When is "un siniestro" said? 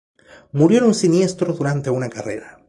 0.85-1.53